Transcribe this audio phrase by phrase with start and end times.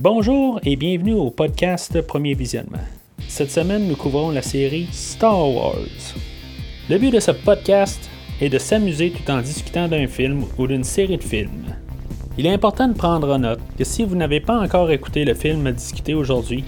[0.00, 2.78] Bonjour et bienvenue au podcast Premier Visionnement.
[3.26, 5.74] Cette semaine, nous couvrons la série Star Wars.
[6.88, 8.08] Le but de ce podcast
[8.40, 11.74] est de s'amuser tout en discutant d'un film ou d'une série de films.
[12.38, 15.34] Il est important de prendre en note que si vous n'avez pas encore écouté le
[15.34, 16.62] film à discuter aujourd'hui,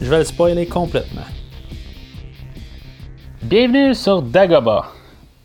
[0.00, 1.26] je vais le spoiler complètement.
[3.42, 4.97] Bienvenue sur Dagobah.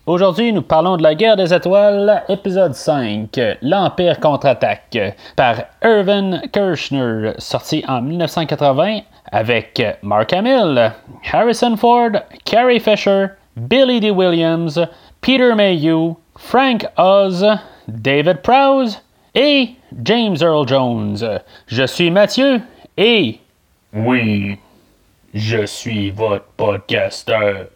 [0.05, 4.97] Aujourd'hui, nous parlons de la guerre des étoiles, épisode 5, l'Empire contre-attaque,
[5.37, 8.99] par Irvin Kirchner, sorti en 1980
[9.31, 10.91] avec Mark Hamill,
[11.31, 12.09] Harrison Ford,
[12.43, 14.11] Carrie Fisher, Billy D.
[14.11, 14.77] Williams,
[15.21, 17.45] Peter Mayhew, Frank Oz,
[17.87, 19.01] David Prowse
[19.33, 19.69] et
[20.03, 21.39] James Earl Jones.
[21.67, 22.61] Je suis Mathieu
[22.97, 23.39] et...
[23.93, 24.59] Oui,
[25.33, 27.67] je suis votre podcasteur.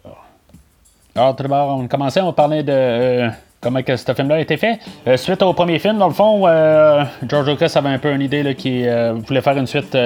[1.18, 3.28] Alors, tout d'abord, on commençait, on parlait de euh,
[3.60, 4.78] comment que ce film-là a été fait.
[5.04, 8.20] Euh, suite au premier film, dans le fond, euh, George Lucas avait un peu une
[8.20, 8.86] idée qui
[9.26, 9.98] voulait faire une suite,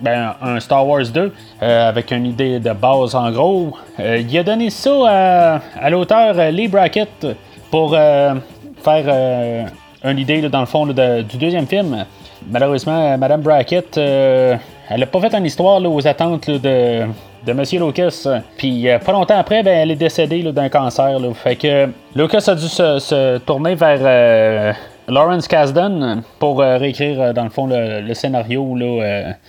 [0.00, 3.76] ben, un Star Wars 2, avec une idée de base en gros.
[4.00, 7.24] il a donné ça à, l'auteur Lee Brackett
[7.70, 9.68] pour faire
[10.02, 12.04] une idée, dans le fond, du deuxième film.
[12.50, 14.58] Malheureusement, Madame Brackett, elle
[14.90, 17.04] n'a pas fait une histoire aux attentes de
[17.48, 17.86] de M.
[17.86, 18.26] Lucas.
[18.56, 21.18] Puis euh, pas longtemps après, ben, elle est décédée d'un cancer.
[21.34, 24.72] Fait que Lucas a dû se, tourner vers euh,
[25.08, 28.76] Lawrence Kasdan pour euh, réécrire dans le fond le, scénario,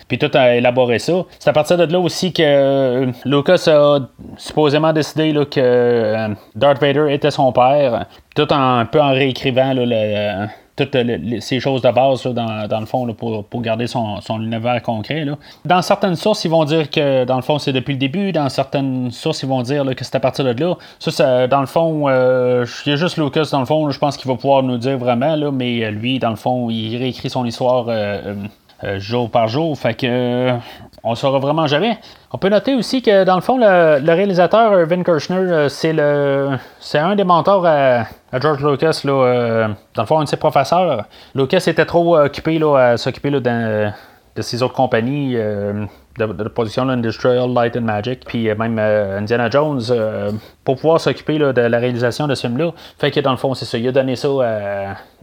[0.07, 1.25] puis tout a élaboré ça.
[1.39, 3.99] C'est à partir de là aussi que Lucas a
[4.37, 10.47] supposément décidé que Darth Vader était son père, tout un peu en réécrivant le,
[10.85, 15.25] toutes ces choses de base dans, le fond pour, garder son, univers concret.
[15.65, 18.31] Dans certaines sources, ils vont dire que dans le fond c'est depuis le début.
[18.31, 20.75] Dans certaines sources, ils vont dire que c'est à partir de là.
[20.99, 23.89] Ça, dans le fond, euh, il y a juste Lucas dans le fond.
[23.89, 25.35] je pense qu'il va pouvoir nous dire vraiment.
[25.35, 27.85] Là, mais lui, dans le fond, il réécrit son histoire.
[27.89, 28.35] Euh, euh,
[28.97, 29.77] jour par jour.
[29.77, 30.51] Fait que
[31.03, 31.97] on saura vraiment jamais.
[32.31, 36.99] On peut noter aussi que dans le fond, le, réalisateur Irvin Kirchner, c'est le c'est
[36.99, 38.05] un des mentors à,
[38.39, 39.01] George Lucas.
[39.03, 41.05] Là, dans le fond, un de ses professeurs.
[41.35, 43.31] Lucas était trop occupé là, à s'occuper
[44.35, 45.35] de ses autres compagnies
[46.27, 50.31] de, production Industrial Light and Magic, puis euh, même euh, Indiana Jones, euh,
[50.63, 52.71] pour pouvoir s'occuper de la réalisation de ce film-là.
[52.97, 54.27] Fait que dans le fond, c'est ça, il a donné ça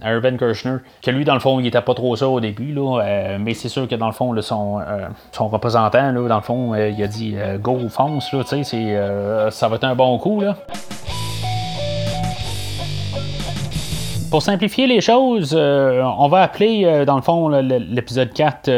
[0.03, 2.75] à, Irvin Kirchner, que lui, dans le fond, il était pas trop ça au début,
[3.41, 4.78] mais c'est sûr que dans le fond, son,
[5.49, 8.43] représentant, dans le fond, il a dit go, fonce, là,
[9.50, 10.41] ça va être un bon coup.
[10.41, 10.56] Là.
[14.37, 18.69] Pour simplifier les choses, on va appeler, dans le fond, l'épisode 4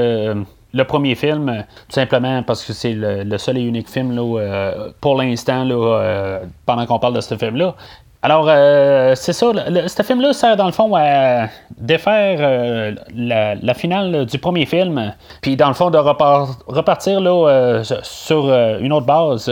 [0.75, 4.91] le premier film, tout simplement parce que c'est le, seul et unique film là, euh,
[5.01, 7.75] pour l'instant, euh, pendant qu'on parle de ce film-là.
[8.21, 9.47] Alors, euh, c'est ça,
[9.87, 11.47] ce film-là sert dans le fond à
[11.77, 18.93] défaire la, finale du premier film, puis dans le fond de repartir là, sur une
[18.93, 19.49] autre base,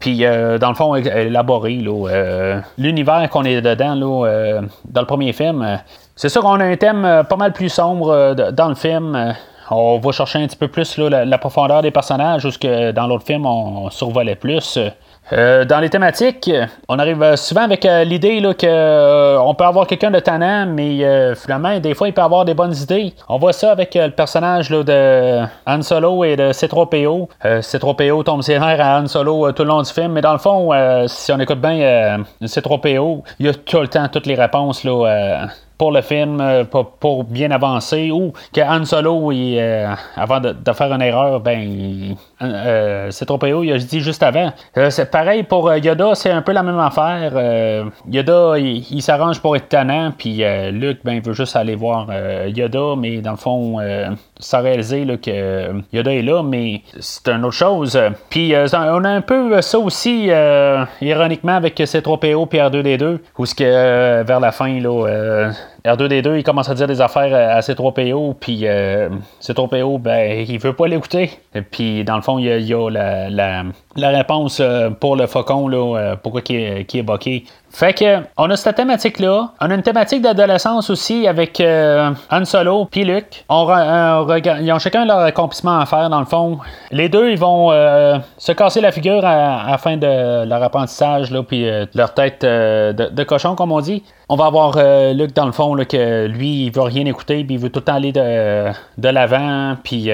[0.00, 1.80] puis dans le fond élaborer
[2.76, 5.78] l'univers qu'on est dedans là, dans le premier film.
[6.16, 9.36] C'est sûr qu'on a un thème pas mal plus sombre dans le film
[9.70, 13.26] on va chercher un petit peu plus la, profondeur des personnages, où que dans l'autre
[13.26, 14.78] film, on, survolait plus.
[15.32, 16.50] Euh, dans les thématiques,
[16.88, 21.78] on arrive souvent avec euh, l'idée qu'on euh, peut avoir quelqu'un de tannant, mais finalement,
[21.78, 23.14] des fois, il peut avoir des bonnes idées.
[23.28, 27.28] On voit ça avec le personnage de Han Solo et de C3PO.
[27.44, 30.38] C3PO tombe ses nerfs à Han Solo tout le long du film, mais dans le
[30.38, 30.70] fond,
[31.06, 35.48] si on écoute bien C3PO, il y a tout le temps toutes les réponses là,
[35.78, 40.92] pour le film, euh, pour, bien avancer, ou que Han Solo, euh, avant de, faire
[40.92, 44.52] une erreur, ben, euh, c'est trop il a dit juste avant.
[44.90, 47.32] c'est pareil pour Yoda, c'est un peu la même affaire.
[48.10, 52.08] Yoda, il, s'arrange pour être tannant, puis Luke, ben, il veut juste aller voir
[52.48, 53.78] Yoda, mais dans le fond,
[54.38, 57.98] sans réaliser que Yoda est là, mais c'est une autre chose.
[58.30, 60.30] Puis on a un peu ça aussi,
[61.00, 65.50] ironiquement, avec C3PO et R2D2, où ce que vers la fin, là,
[65.84, 69.08] R2D2, il commence à dire des affaires à C3PO, puis euh,
[69.40, 71.30] C3PO, ben, il veut pas l'écouter.
[71.70, 73.64] Puis, dans le fond, il y a, la, la,
[74.06, 77.44] réponse euh, pour le faucon, là, euh, pourquoi qui est, qui boqué.
[77.70, 79.50] Fait que, on a cette thématique-là.
[79.60, 83.44] On a une thématique d'adolescence aussi avec euh, Han Solo puis Luke.
[83.48, 83.66] On,
[84.60, 86.58] ils ont chacun leur accomplissement à faire, dans le fond.
[86.90, 87.70] Les deux, ils vont
[88.38, 93.10] se casser la figure à, la fin de leur apprentissage, là, puis leur tête de,
[93.10, 94.02] de, cochon, comme on dit.
[94.30, 94.78] On va avoir
[95.12, 97.80] Luke, dans le fond, là, que lui, il veut rien écouter, puis il veut tout
[97.80, 100.10] le temps aller de, de l'avant, puis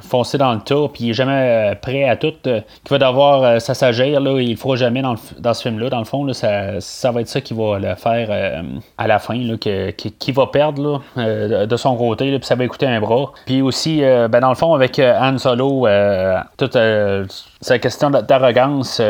[0.00, 4.20] foncer dans le tas, puis il est jamais prêt à tout, qui va devoir s'assagir,
[4.20, 5.90] là, il ne fera jamais dans, dans ce film-là.
[5.90, 8.62] Dans le fond, là, ça, ça, va être ça qui va le faire
[8.98, 13.00] à la fin, là, qui, va perdre de, son côté, puis ça va écouter un
[13.00, 13.32] bras.
[13.46, 15.86] Puis aussi, ben, dans le fond, avec Han Solo,
[16.56, 16.76] toute
[17.60, 19.00] sa question d'arrogance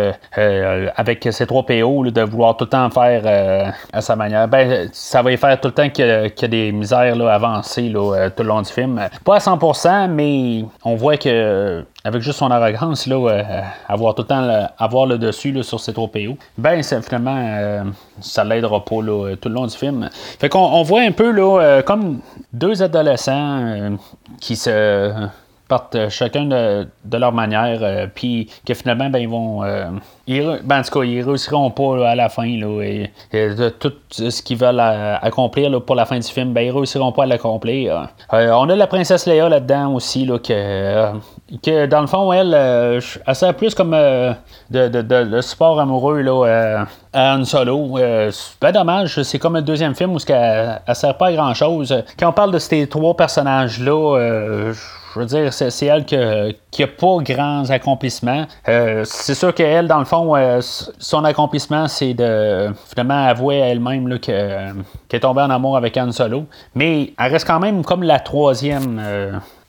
[0.97, 5.23] avec ses trois PO, de vouloir tout le temps faire à sa manière, ben, ça
[5.23, 8.43] va y faire tout le temps qu'il y, a des misères là, avancées là, tout
[8.43, 9.01] le long du film.
[9.25, 13.43] Pas à 100%, mais on voit que avec juste son arrogance, là, euh,
[13.89, 17.85] avoir tout le temps avoir le dessus là, sur ses trop PO, ben finalement, euh,
[18.21, 20.09] ça l'aidera pas là, tout le long du film.
[20.13, 22.21] Fait qu'on on voit un peu euh, comme
[22.53, 23.97] deux adolescents
[24.41, 25.29] qui se
[25.69, 29.63] partent chacun de, leur manière, puis que finalement, ben, ils vont.
[30.27, 32.47] ils, ben, en tout cas, ils réussiront pas à la fin.
[32.47, 36.71] Là, et, de tout ce qu'ils veulent accomplir pour la fin du film, ben, ils
[36.71, 38.09] réussiront pas à l'accomplir.
[38.33, 41.13] on a la princesse Léa là-dedans aussi, là, que
[41.63, 44.33] que dans le fond, elle, euh, elle sert plus comme euh,
[44.71, 47.99] de, de, support amoureux là, euh, à Han Solo.
[48.31, 52.03] c'est pas dommage, c'est comme le deuxième film où elle, sert pas à grand chose.
[52.19, 54.73] Quand on parle de ces trois personnages-là,
[55.17, 58.47] je veux dire, c'est elle qui n'a pas grands accomplissements.
[58.65, 64.75] c'est sûr qu'elle, dans le fond, son accomplissement, c'est de finalement avouer à elle-même qu'elle
[65.13, 66.45] est tombée en amour avec Han Solo.
[66.75, 69.01] Mais elle reste quand même comme la troisième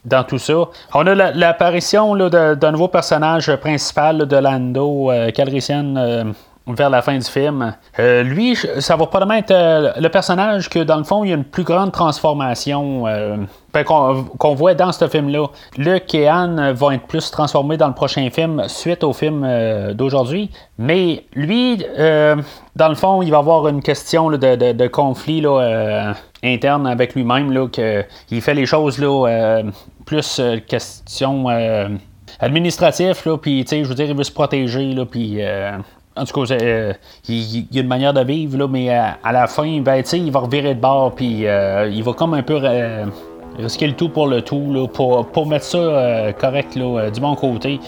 [0.07, 0.53] dans tout ça.
[0.93, 6.23] On a l'apparition d'un nouveau personnage principal de Lando euh, Calrissian euh,
[6.67, 7.73] vers la fin du film.
[7.99, 11.35] Euh, lui, ça va probablement être le personnage que, dans le fond, il y a
[11.35, 13.03] une plus grande transformation
[13.73, 15.47] ben, qu'on voit dans ce film-là.
[15.77, 19.47] Luke et Anne vont être plus transformés dans le prochain film suite au film
[19.93, 20.51] d'aujourd'hui.
[20.77, 21.83] Mais lui,
[22.75, 25.43] dans le fond, il va avoir une question de, conflit
[26.43, 28.99] interne avec lui-même, qu'il fait les choses
[30.07, 31.89] plus euh, question euh,
[32.39, 35.37] administratif, puis, tu sais, je veux dire, il veut se protéger, puis...
[35.39, 35.77] Euh,
[36.17, 36.55] en tout cas,
[37.27, 40.39] il, y a une manière de vivre, là, mais à, la fin, ben, il va
[40.39, 42.59] revirer de bord, puis il va comme un peu
[43.57, 47.35] risquer le tout pour le tout, là, pour, pour mettre ça correct là, du bon
[47.35, 47.79] côté.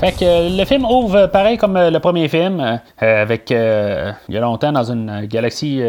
[0.00, 4.34] Fait que le film ouvre pareil comme euh, le premier film, euh, avec euh, il
[4.34, 5.82] y a longtemps dans une galaxie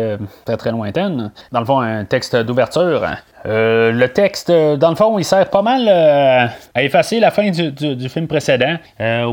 [0.46, 1.32] très très lointaine.
[1.52, 3.02] Dans le fond, un texte d'ouverture
[3.46, 7.30] euh, le texte, euh, dans le fond, il sert pas mal euh, à effacer la
[7.30, 8.78] fin du, film précédent.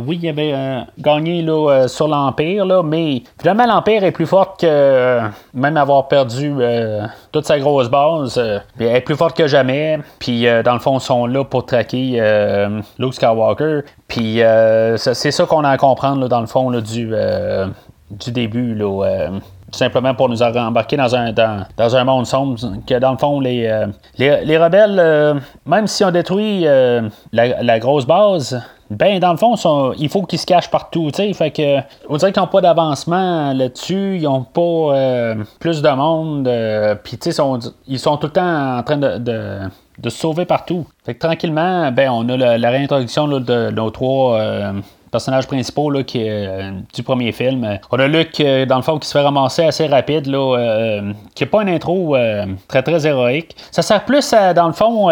[0.06, 1.46] oui, il avait gagné
[1.86, 5.20] sur l'Empire, mais finalement, l'Empire est plus forte que
[5.54, 6.54] même avoir perdu
[7.30, 8.38] toute sa grosse base.
[8.78, 9.98] elle est plus forte que jamais.
[10.18, 12.20] Puis, dans le fond, ils sont là pour traquer
[12.98, 13.80] Luke Skywalker.
[14.12, 14.40] Puis,
[14.96, 17.12] c'est ça qu'on a à comprendre, dans le fond, du,
[18.10, 18.74] du début.
[18.74, 19.30] Là,
[19.72, 23.40] tout simplement pour nous embarquer dans un, dans, un monde sombre, que dans le fond,
[23.40, 23.86] les, euh,
[24.18, 29.54] les, rebelles, euh, même si on détruit euh, la, grosse base, ben dans le fond,
[29.98, 31.78] il faut qu'ils se cachent partout, fait que
[32.10, 36.50] on dirait qu'ils n'ont pas d'avancement là-dessus, ils n'ont pas plus de monde,
[37.02, 37.18] puis
[37.86, 39.60] ils sont tout le temps en train de,
[40.04, 40.86] se sauver partout.
[41.04, 44.72] Fait que tranquillement, ben on a la, réintroduction de nos trois
[45.12, 47.78] personnages principaux là, qui euh, du premier film.
[47.92, 51.12] On a Luke, euh, dans le fond, qui se fait ramasser assez rapide, là, euh,
[51.34, 52.16] qui n'a pas une intro
[52.66, 53.54] très très héroïque.
[53.70, 55.10] Ça sert plus, dans le fond,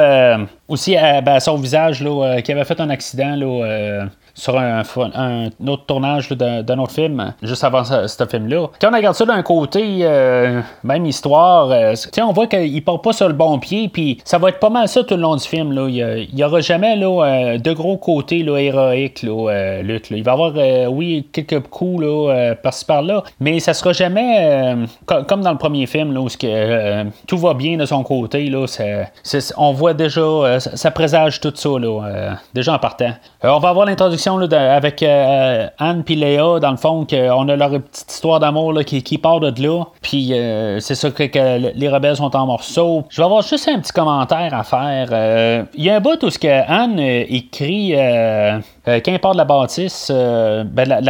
[0.66, 3.36] aussi à, ben, son visage, là, qui avait fait un accident.
[3.36, 4.06] Là,
[4.40, 8.68] sur un, autre tournage d'un autre film, juste avant ce, film-là.
[8.80, 13.12] Quand on regarde ça d'un côté, euh, même histoire, euh, on voit qu'il part pas
[13.12, 15.46] sur le bon pied, puis ça va être pas mal ça tout le long du
[15.46, 15.72] film.
[15.72, 15.88] Là.
[15.88, 20.10] Il n'y aura jamais là, euh, de gros côtés là, héroïques, là, Luc.
[20.10, 20.52] Il va y avoir,
[20.90, 24.76] oui, quelques coups là, par-ci par-là, mais ça sera jamais
[25.06, 28.48] comme dans le premier film, là, où que, tout va bien de son côté.
[28.48, 28.64] Là,
[29.58, 33.12] on voit déjà, ça, présage tout ça, là, déjà en partant.
[33.42, 37.70] on va avoir l'introduction avec euh, Anne et Léa, dans le fond, qu'on a leur
[37.70, 39.84] petite histoire d'amour qui, part de là.
[40.02, 43.04] Puis euh, c'est ça que, les rebelles sont en morceaux.
[43.08, 45.08] Je vais avoir juste un petit commentaire à faire.
[45.12, 50.88] Euh, il y a un bout où ce que Anne écrit de la bâtisse, ben,
[50.88, 51.00] la,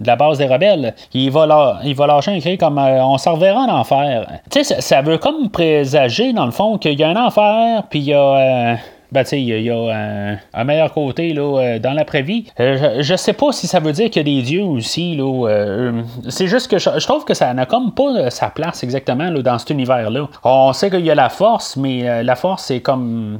[0.00, 3.60] la, base des rebelles, il va, il va lâcher un cri comme on s'en reverra
[3.60, 4.26] en enfer.
[4.50, 7.84] Tu sais, ça, ça, veut comme présager, dans le fond, qu'il y a un enfer,
[7.88, 8.78] puis il y a
[9.12, 12.46] ben, tu sais, il y a un, meilleur côté là, dans l'après-vie.
[12.58, 15.16] je, sais pas si ça veut dire qu'il y a des dieux aussi.
[15.16, 15.92] Là,
[16.28, 19.58] c'est juste que je, trouve que ça n'a comme pas sa place exactement là, dans
[19.58, 20.28] cet univers-là.
[20.44, 23.38] On sait qu'il y a la force, mais la force, c'est comme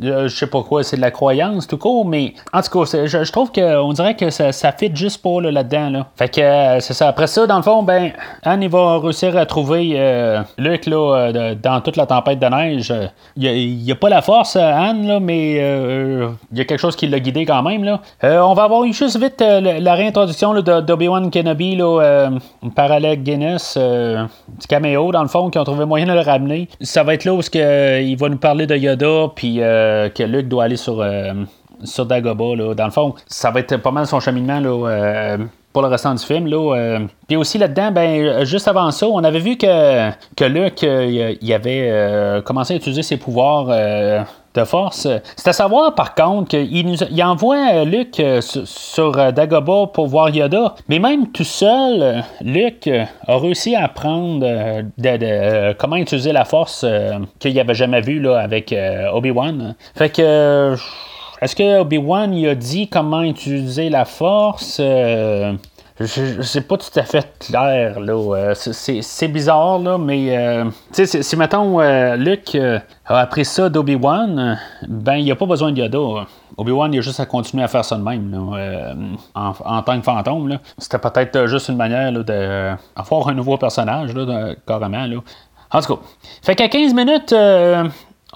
[0.00, 3.32] je sais pas quoi, c'est de la croyance tout court, mais en tout cas, je,
[3.32, 5.90] trouve qu'on dirait que ça, fit juste pas là-dedans.
[5.90, 7.08] Là, Fait que euh, c'est ça.
[7.08, 11.30] Après ça, dans le fond, ben, Anne il va réussir à trouver euh, Luc là,
[11.34, 12.92] euh, dans toute la tempête de neige.
[13.36, 17.06] Il n'y a, pas la force, Anne, là, mais il y a quelque chose qui
[17.06, 17.84] l'a guidé quand même.
[17.84, 18.00] Là.
[18.22, 22.30] on va avoir juste vite la, réintroduction d'Obi-Wan Kenobi là,
[22.74, 26.68] par Alec Guinness, du caméo, dans le fond, qui ont trouvé moyen de le ramener.
[26.80, 29.60] Ça va être là où il va nous parler de Yoda, puis
[30.14, 31.32] que Luke doit aller sur, euh,
[31.82, 32.56] sur Dagobah.
[32.56, 32.74] Là.
[32.74, 35.38] Dans le fond, ça va être pas mal son cheminement euh,
[35.72, 36.48] pour le restant du film.
[36.52, 37.00] Euh.
[37.26, 42.42] Puis aussi là-dedans, ben, juste avant ça, on avait vu que, que Luke il avait
[42.44, 43.66] commencé à utiliser ses pouvoirs
[44.54, 45.08] de force.
[45.36, 50.74] C'est à savoir, par contre, qu'il nous, il envoie Luke sur, Dagobah pour voir Yoda.
[50.88, 54.40] Mais même tout seul, Luke a réussi à apprendre
[54.98, 56.86] de, comment utiliser la force
[57.38, 58.74] qu'il n'avait jamais vu là, avec
[59.12, 59.74] Obi-Wan.
[59.94, 60.76] Fait que.
[61.42, 64.80] Est-ce que Obi-Wan il a dit comment utiliser la force?
[66.02, 68.00] Sais pas tout à fait clair.
[68.00, 68.12] Là.
[68.12, 72.56] Euh, c'est, bizarre, là, mais euh, si, mettons, euh, Luke
[73.06, 74.58] a appris ça d'Obi-Wan,
[74.88, 76.26] ben il a pas besoin de Yoda.
[76.56, 78.34] Obi-Wan, il a juste à continuer à faire ça de même,
[79.34, 80.58] en, tant que fantôme.
[80.78, 85.06] C'était peut-être juste une manière là, d'avoir un nouveau personnage, là, carrément.
[85.06, 85.16] Là.
[85.70, 86.02] En tout cas,
[86.42, 87.34] fait qu'à 15 minutes,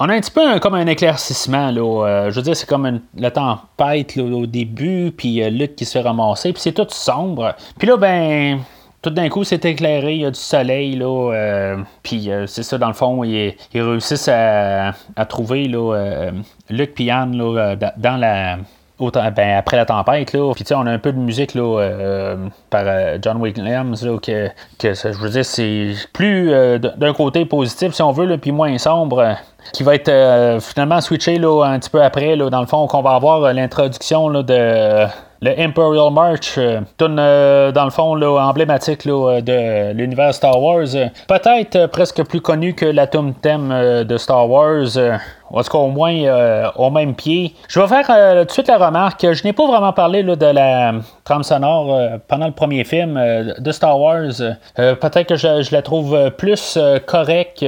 [0.00, 1.70] on a un petit peu comme un éclaircissement.
[1.70, 5.84] Là, euh, je veux dire, c'est comme la tempête au début, puis euh, Luc qui
[5.84, 7.56] se fait ramasser, puis c'est tout sombre.
[7.78, 8.60] Puis là, ben,
[9.02, 12.78] tout d'un coup, c'est éclairé, il y a du soleil, là, euh, puis c'est ça,
[12.78, 14.94] dans le fond, ils, réussissent à,
[15.28, 16.30] trouver là,
[16.70, 17.36] Luc et Anne
[17.96, 18.58] dans la
[19.00, 22.36] ben, après la tempête, là, puis on a un peu de musique là, euh,
[22.68, 27.44] par euh, John Williams, là, que, que je veux dire, c'est plus euh, d'un côté
[27.44, 29.36] positif, si on veut, puis moins sombre,
[29.72, 33.02] qui va être finalement switché là, un petit peu après, là, dans le fond, qu'on
[33.02, 35.06] va avoir l'introduction de
[35.40, 36.58] le Imperial March,
[36.98, 40.88] tune dans le fond là, emblématique là, de l'univers Star Wars.
[41.26, 43.68] Peut-être presque plus connu que la tune thème
[44.04, 44.98] de Star Wars
[45.50, 47.54] en tout cas au moins euh, au même pied.
[47.68, 50.46] Je vais faire euh, tout de suite la remarque, je n'ai pas vraiment parlé de
[50.46, 53.20] la trame sonore euh, pendant le premier film
[53.58, 54.32] de Star Wars.
[54.76, 57.64] peut-être que je, la trouve plus correcte.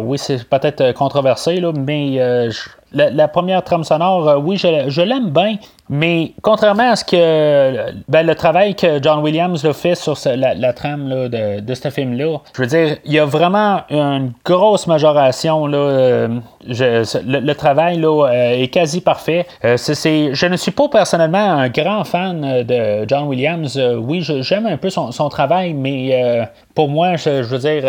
[0.00, 2.48] oui, c'est peut-être controversé, mais
[2.92, 5.56] la, première trame sonore, oui, je l'aime bien,
[5.92, 10.72] mais contrairement à ce que ben, le travail que John Williams a fait sur la,
[10.72, 15.66] trame de, ce film-là, je veux dire, il y a vraiment une grosse majoration.
[15.66, 16.28] Là, euh,
[16.66, 19.46] le, travail là, euh, est quasi parfait.
[19.66, 23.78] Euh, je ne suis pas personnellement un grand fan de John Williams.
[23.98, 27.82] oui, j'aime un peu son, travail, mais pour moi, je, je veux dire,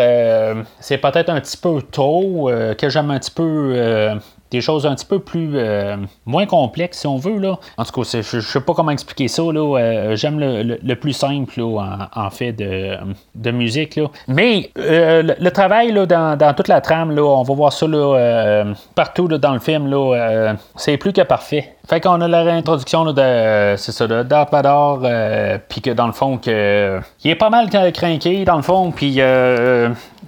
[0.78, 4.18] c'est peut-être un petit peu tôt, que j'aime un petit peu
[4.54, 5.96] des choses un petit peu plus euh,
[6.26, 7.38] moins complexes, si on veut.
[7.38, 7.58] Là.
[7.76, 9.42] En tout cas, je ne sais pas comment expliquer ça.
[9.42, 9.78] Là.
[9.78, 12.96] Euh, j'aime le, plus simple en, fait de,
[13.34, 13.96] de musique.
[13.96, 14.06] Là.
[14.28, 18.64] Mais euh, le, travail là, dans, toute la trame, là, on va voir ça là,
[18.94, 19.88] partout dans le film.
[19.88, 21.74] Là, c'est plus que parfait.
[21.86, 24.54] Fait qu'on a la réintroduction de, c'est ça, de Darth
[25.68, 29.20] puis que dans le fond, que, il est pas mal craqué dans le fond, puis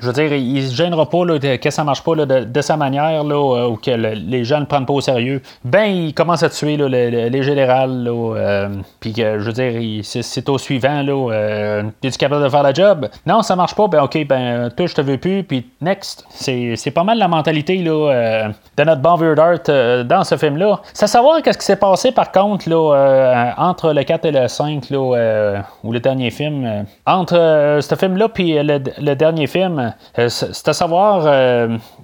[0.00, 2.76] je veux dire, il se gênera pas là, que ça marche pas là, de, sa
[2.76, 3.90] manière, là, ou que
[4.26, 5.42] les gens ne prennent pas au sérieux.
[5.64, 8.68] Ben, il commence à tuer là, les, générales, là,
[9.00, 13.08] puis je veux dire, c'est, au suivant, là, es-tu capable de faire la job?
[13.26, 16.25] Non, ça marche pas, ben ok, ben, toi, je te veux plus, puis next.
[16.30, 20.80] C'est, pas mal la mentalité, là, de notre bon vieux Darth dans ce film-là.
[20.92, 24.90] Ça savoir qu'est-ce qui s'est passé par contre euh, entre le 4 et le 5
[24.90, 26.64] là, euh, ou le dernier film.
[26.64, 29.94] Euh, entre ce film-là puis le, dernier film,
[30.28, 31.25] c'est à savoir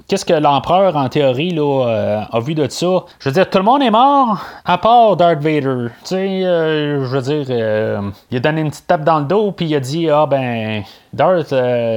[0.09, 1.51] qu'est-ce que l'empereur en théorie
[2.31, 3.05] a vu de ça.
[3.19, 5.89] Je veux dire, tout le monde est mort à part Darth Vader.
[6.01, 9.67] Tu sais, je veux dire, il a donné une petite tape dans le dos puis
[9.67, 10.83] il a dit ah ben
[11.13, 11.55] Darth,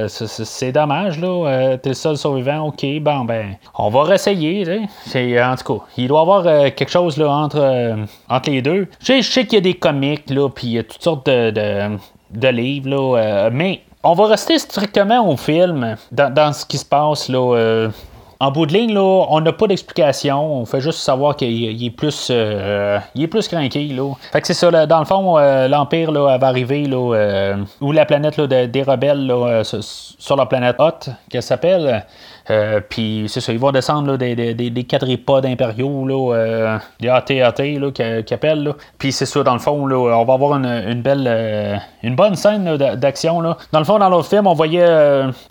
[0.08, 2.66] c'est dommage là, t'es le seul survivant.
[2.66, 4.86] Ok, bon ben, on va réessayer.
[5.06, 6.42] C'est en tout cas, il doit y avoir
[6.74, 7.96] quelque chose là entre, euh,
[8.28, 8.88] entre les deux.
[9.00, 11.50] Je sais, qu'il y a des comics, là, puis il y a toutes sortes de,
[12.30, 16.84] de, livres, là, euh, mais on va rester strictement au film, dans, ce qui se
[16.84, 17.56] passe, là.
[17.56, 17.88] Euh,
[18.38, 20.60] en bout de ligne, là, on n'a pas d'explication.
[20.60, 23.84] On fait juste savoir qu'il est plus il est plus craqué.
[23.88, 24.12] Là.
[24.32, 25.38] Fait que c'est ça, dans le fond,
[25.68, 31.10] l'Empire là, va arriver là, où la planète des rebelles là, sur la planète Hot,
[31.30, 32.04] qu'elle s'appelle.
[32.88, 38.34] Puis c'est ça, ils vont descendre des, des, des, quadripodes impériaux, là, des AT-AT qui,
[38.34, 38.72] appellent.
[38.98, 42.36] Puis c'est ça, dans le fond, là, on va avoir une, une belle, une bonne
[42.36, 43.42] scène d'action.
[43.42, 44.86] Dans le fond, dans l'autre film, on voyait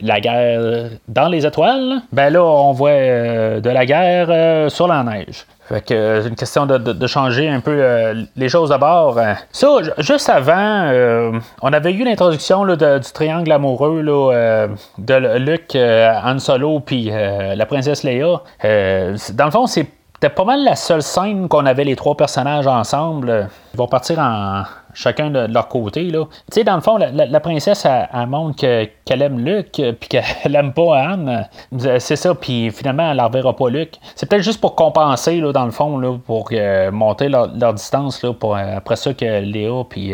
[0.01, 2.01] la guerre dans les étoiles.
[2.11, 5.45] Ben là, on voit de la guerre sur la neige.
[5.67, 9.19] Fait que euh, c'est une question de, changer un peu euh, les choses d'abord.
[9.51, 9.67] Ça,
[9.97, 10.53] juste avant,
[10.91, 18.03] euh, on avait eu l'introduction du triangle amoureux de Luke, Han Solo puis la princesse
[18.03, 18.41] Leia.
[18.63, 23.47] dans le fond, c'était pas mal la seule scène qu'on avait les trois personnages ensemble.
[23.73, 24.63] Ils vont partir en,
[24.95, 26.05] chacun de, leur côté.
[26.05, 26.25] Là.
[26.25, 28.57] Tu sais, dans le fond, la, princesse, elle, montre
[29.05, 31.47] qu'elle aime Luc, euh, puis qu'elle aime pas Anne.
[31.85, 33.95] Euh, c'est ça, puis finalement, elle ne reverra pas Luc.
[34.15, 38.23] C'est peut-être juste pour compenser, là, dans le fond, là, pour euh, monter leur, distance,
[38.23, 40.13] là, pour, après ça que Léa, puis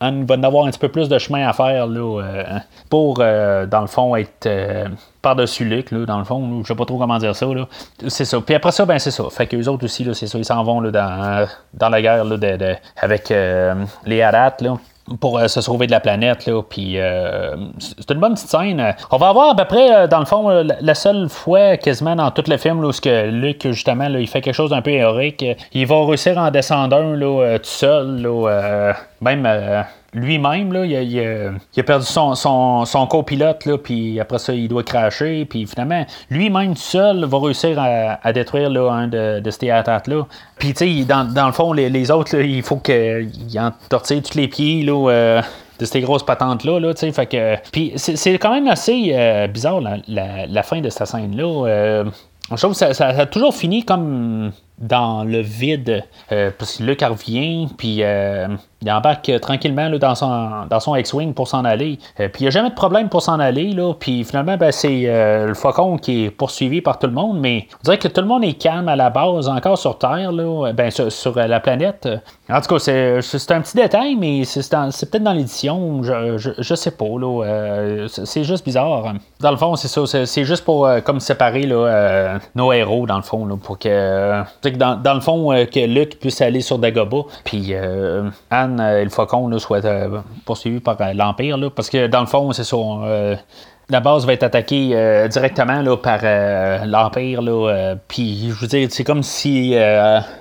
[0.00, 3.86] Anne va avoir un petit peu plus de chemin à faire là, pour, dans le
[3.86, 4.48] fond, être
[5.22, 6.62] par-dessus Luc, là, dans le fond.
[6.62, 7.46] Je sais pas trop comment dire ça.
[8.08, 8.40] C'est ça.
[8.40, 9.24] Puis après ça, ben c'est ça.
[9.30, 10.38] Fait que les autres aussi, c'est ça.
[10.38, 12.36] Ils s'en vont là, dans, dans la guerre là,
[12.96, 13.74] avec euh,
[14.06, 14.78] les Harat, là
[15.18, 16.46] pour euh, se sauver de la planète.
[16.46, 18.94] Là, puis euh, c'est une bonne petite scène.
[19.10, 22.44] On va avoir à peu près, dans le fond, la seule fois quasiment dans tout
[22.46, 25.44] le film où que Luc, justement, là, il fait quelque chose d'un peu héroïque.
[25.72, 28.22] Il va réussir en descendant là, tout seul.
[28.22, 29.46] Là, même
[30.12, 35.44] lui-même, là, il, a, perdu son, son, copilote, là, puis après ça, il doit cracher,
[35.44, 39.82] puis finalement, lui-même seul va réussir à, détruire là, un de, de ces là
[40.58, 44.36] Puis, tu sais, dans, dans, le fond, les, autres, il faut qu'ils en tortillent tous
[44.36, 45.10] les pieds, là.
[45.10, 45.42] Euh,
[45.80, 46.78] de ces grosses patentes-là.
[46.78, 51.06] Là, fait que, puis c'est quand même assez euh, bizarre la, la, fin de cette
[51.06, 51.66] scène-là.
[51.66, 52.04] Euh,
[52.50, 56.82] je trouve que ça, ça, a toujours fini comme dans le vide, euh, parce que
[56.82, 58.02] Luc revient, puis
[58.82, 61.98] il embarque tranquillement là, dans son, dans son X-Wing pour s'en aller.
[62.18, 65.02] Euh, puis il n'y a jamais de problème pour s'en aller, puis finalement, ben, c'est
[65.46, 68.26] le Faucon qui est poursuivi par tout le monde, mais on dirait que tout le
[68.26, 70.32] monde est calme à la base, encore sur Terre,
[70.74, 72.08] ben, sur, la planète.
[72.48, 76.90] En tout cas, c'est, un petit détail, mais c'est, peut-être dans l'édition, je, je, sais
[76.90, 77.04] pas,
[78.08, 79.14] c'est juste bizarre.
[79.40, 81.66] Dans le fond, c'est ça, c'est, juste pour comme séparer
[82.54, 84.44] nos héros, dans le fond, là, pour que
[84.76, 88.28] dans, le fond, euh, que Luc puisse aller sur Dagobah, puis euh,
[88.70, 92.64] Anne et le faucon soit euh, poursuivi par l'Empire, parce que dans le fond, c'est
[92.64, 92.76] ça
[93.90, 97.40] la base va être attaquée euh, directement là, par euh, l'Empire.
[97.44, 99.74] Euh, puis, je veux dire, c'est comme si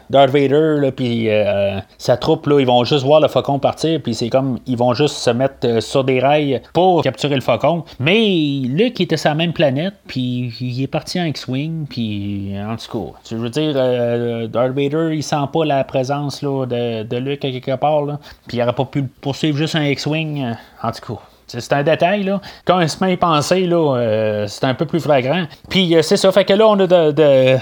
[0.09, 1.27] Darth Vader puis
[1.97, 3.99] sa troupe, là, ils vont juste voir le faucon partir.
[4.01, 7.83] Puis, c'est comme, ils vont juste se mettre sur des rails pour capturer le faucon.
[7.99, 9.95] Mais Luke était sur la même planète.
[10.07, 11.87] Puis, il est parti en X-Wing.
[11.89, 13.73] Puis, en tout cas, je veux dire,
[14.49, 18.05] Darth Vader, il sent pas la présence là, de, Luke à quelque part.
[18.47, 20.53] Puis, il aurait pas pu poursuivre juste un X-Wing.
[20.83, 21.28] en tout cas.
[21.49, 22.39] C'est un détail, là.
[22.65, 25.45] Quand se met penser, là, euh, c'est un peu plus flagrant.
[25.69, 27.57] Puis euh, c'est ça, fait que là, on a de,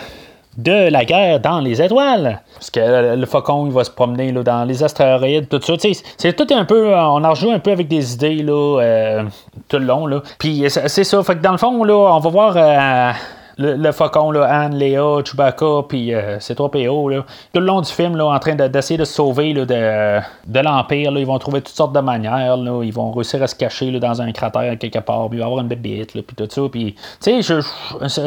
[0.57, 2.41] de, la guerre dans les étoiles.
[2.53, 5.73] Parce que le faucon, il va se promener là, dans les astéroïdes, tout ça.
[6.17, 6.93] C'est tout un peu.
[6.93, 9.23] On en rejoue un peu avec des idées là, euh,
[9.69, 10.05] tout le long.
[10.05, 10.21] Là.
[10.37, 13.15] Puis c'est ça, fait que dans le fond, là, on va voir
[13.57, 17.81] le, faucon, là, Anne, Léa, Chewbacca, puis euh, c'est trois PO, là, tout le long
[17.81, 20.19] du film, là, en train d'essayer de, se sauver là, de,
[20.51, 21.11] de l'Empire.
[21.17, 22.57] Ils vont trouver toutes sortes de manières.
[22.57, 25.61] Là, ils vont réussir à se cacher là, dans un cratère quelque part, puis avoir
[25.61, 26.61] une bébite, puis tout ça.
[26.71, 27.59] Puis, tu sais,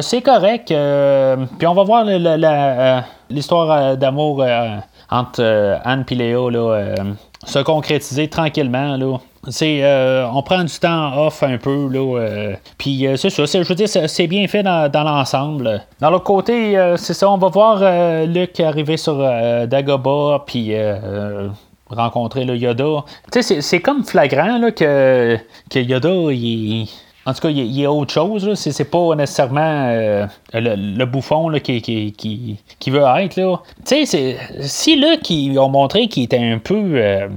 [0.01, 0.71] c'est correct.
[0.71, 4.45] Euh, puis on va voir euh, l'histoire d'amour
[5.11, 6.95] entre Anne et Léa là,
[7.45, 8.97] se concrétiser tranquillement.
[8.97, 9.19] Là.
[9.49, 12.19] C'est, euh, on prend du temps off un peu, là.
[12.19, 15.83] Euh, puis euh, c'est ça, je veux dire, c'est bien fait dans, l'ensemble.
[15.99, 19.17] Dans l'autre côté, c'est ça, on va voir Luc arriver sur
[19.67, 20.75] Dagobah, puis
[21.89, 23.05] rencontrer le Yoda.
[23.33, 25.39] Tu sais, c'est comme flagrant là, que,
[25.71, 26.89] que Yoda, il
[27.27, 28.55] en tout cas, il y, a autre chose.
[28.55, 32.57] C'est, pas nécessairement euh, le, bouffon qui,
[32.87, 33.37] veut être.
[33.37, 33.61] Là.
[33.87, 37.29] Tu sais, si là, qui ont montré qu'il était un peu euh,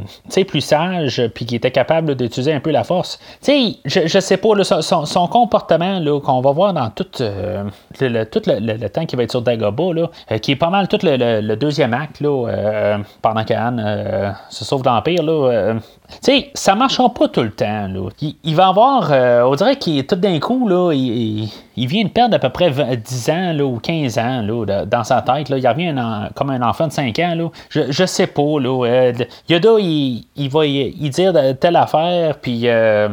[0.48, 4.20] plus sage puis qu'il était capable d'utiliser un peu la force, tu sais, je, je
[4.20, 7.66] sais pas, son, comportement qu'on va voir dans tout, euh,
[8.00, 11.00] le, tout le, temps qu'il va être sur Dagobah, là, qui est pas mal tout
[11.04, 15.24] le, deuxième acte là, pendant qu'Anne se sauve d'Empire.
[15.24, 15.76] Là,
[16.22, 17.88] sais, ça marchera pas tout le temps.
[17.88, 18.10] Là.
[18.44, 19.12] Il, va avoir,
[19.48, 23.30] on dirait qui, tout d'un coup, là, il, vient de perdre à peu près 10
[23.30, 25.50] ans là, ou 15 ans là, dans sa tête.
[25.50, 25.58] Là.
[25.58, 25.96] Il revient
[26.36, 27.36] comme un enfant de 5 ans.
[27.36, 27.50] Là.
[27.70, 28.60] Je, je sais pas.
[28.60, 29.14] Là, euh,
[29.50, 33.10] Yoda, il, il va dire telle affaire, puis euh,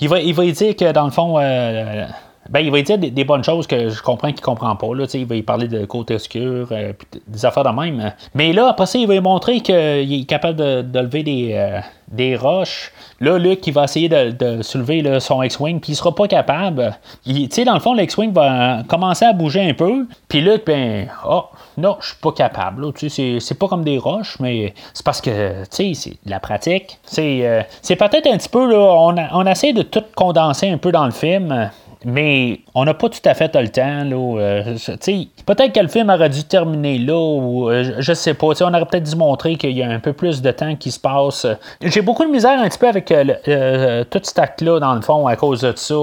[0.00, 2.06] il, va, il va dire que dans le fond, euh,
[2.50, 4.94] ben, il va dire des, bonnes choses que je comprends qu'il comprend pas.
[4.94, 6.92] Là, il va y parler de côté obscur, euh,
[7.28, 8.12] des affaires de même.
[8.34, 11.80] Mais là, après ça, il va lui montrer qu'il est capable de, lever des, euh,
[12.08, 12.92] des roches.
[13.20, 16.96] Là, Luke, il va essayer de, soulever son X-Wing, puis il sera pas capable.
[17.24, 20.06] Tu sais, dans le fond, l'X-Wing va commencer à bouger un peu.
[20.28, 21.44] Puis Luke, ben, oh,
[21.78, 22.86] non, je suis pas capable.
[22.96, 26.98] Sais, c'est pas comme des roches, mais c'est parce que, tu sais, c'est la pratique.
[27.04, 30.78] C'est euh, c'est peut-être un petit peu, là, on, on essaie de tout condenser un
[30.78, 31.70] peu dans le film.
[32.04, 34.04] Mais on n'a pas tout à fait le temps.
[34.38, 34.76] Euh,
[35.46, 38.48] peut-être que le film aurait dû terminer là, ou euh, je, sais pas.
[38.62, 41.00] On aurait peut-être dû montrer qu'il y a un peu plus de temps qui se
[41.00, 41.46] passe.
[41.82, 45.26] J'ai beaucoup de misère un petit peu avec euh, tout cet acte-là, dans le fond,
[45.26, 45.94] à cause de ça.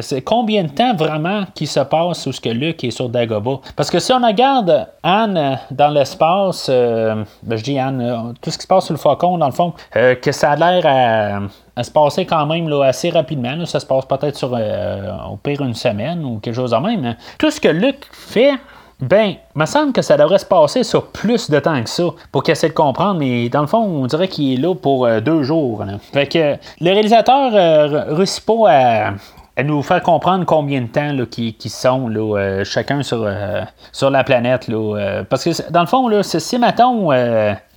[0.00, 3.60] c'est combien de temps vraiment qui se passe où ce que Luke est sur Dagobah?
[3.76, 8.62] Parce que si on regarde Anne dans l'espace, ben, je dis Anne, tout ce qui
[8.62, 12.26] se passe sur le faucon, dans le fond, que ça a l'air à se passer
[12.26, 13.64] quand même là, assez rapidement.
[13.64, 17.04] Ça se passe peut-être sur euh, au pire une semaine ou quelque chose de même.
[17.04, 17.16] Hein.
[17.38, 18.54] Tout ce que Luc fait,
[19.02, 22.44] ben, me semble que ça devrait se passer sur plus de temps que ça pour
[22.44, 25.20] qu'il essaie de comprendre, mais dans le fond, on dirait qu'il est là pour euh,
[25.20, 25.84] deux jours.
[26.12, 31.56] Fait que le réalisateur euh, réussit pas à, nous faire comprendre combien de temps qu'ils
[31.56, 34.68] qui sont là, euh, chacun sur, euh, sur la planète.
[34.68, 37.10] Là, parce que dans le fond, là, si mettons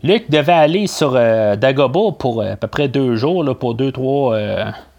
[0.04, 4.38] Luc devait aller sur Dagoba pour à peu près deux jours, là, pour deux, trois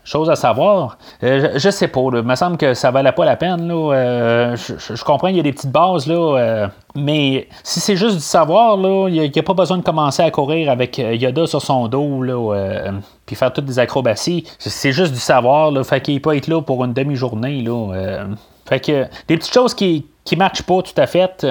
[0.07, 3.35] Chose à savoir, euh, je, sais pas, il me semble que ça valait pas la
[3.35, 3.67] peine.
[3.67, 7.97] Là, euh, je, comprends, il y a des petites bases, là, euh, mais si c'est
[7.97, 11.61] juste du savoir, il n'y a, pas besoin de commencer à courir avec Yoda sur
[11.61, 12.93] son dos, là,
[13.27, 14.45] puis faire toutes des acrobaties.
[14.61, 17.63] C'est juste du savoir, là, fait qu'il peut être là pour une demi-journée.
[17.63, 18.27] Là,
[18.65, 21.47] fait que des petites choses qui qui ne matchent pas tout à fait.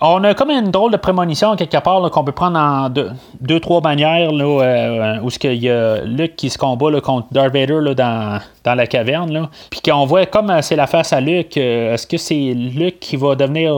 [0.00, 3.80] On a comme une drôle de prémonition quelque part qu'on peut prendre en deux, trois
[3.80, 8.40] manières là, euh, où il y a Luke qui se combat contre Darth Vader dans,
[8.62, 9.32] dans la caverne.
[9.32, 9.50] Là.
[9.70, 13.00] Puis qu'on voit comme euh, c'est la face à Luke, euh, est-ce que c'est Luke
[13.00, 13.72] qui va devenir